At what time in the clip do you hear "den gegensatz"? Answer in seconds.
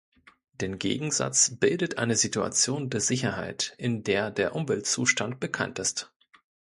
0.61-1.51